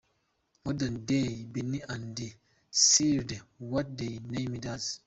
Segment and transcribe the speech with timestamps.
[0.65, 2.17] Modern day Bonnie and
[2.85, 4.99] Clyde what they named us.